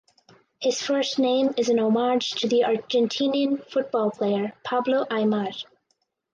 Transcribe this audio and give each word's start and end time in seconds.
His 0.59 0.81
first 0.81 1.19
name 1.19 1.53
is 1.57 1.69
an 1.69 1.77
homage 1.77 2.31
to 2.41 2.47
the 2.47 2.61
Argentinian 2.65 3.63
football 3.69 4.09
player 4.09 4.51
Pablo 4.63 5.05
Aimar. 5.11 5.53